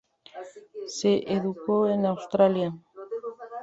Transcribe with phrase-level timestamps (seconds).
[0.87, 2.73] Se educó en Australia.